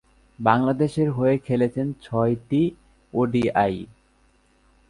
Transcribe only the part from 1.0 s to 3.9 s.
হয়ে খেলেছেন ছয়টি ওডিআই।